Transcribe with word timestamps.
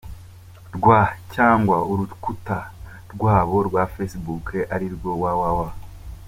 rw 0.75 0.85
cyangwa 1.33 1.77
urukuta 1.91 2.57
rwabo 3.13 3.57
rwa 3.67 3.83
Facebook 3.93 4.47
arirwo 4.75 5.09
www. 5.21 5.59